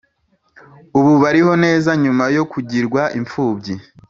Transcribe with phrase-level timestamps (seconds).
[0.99, 3.75] Ubu bariho neza Nyuma yo kugirwa imfubyi